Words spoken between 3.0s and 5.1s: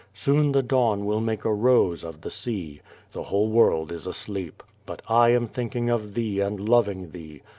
The whole world is asleep. But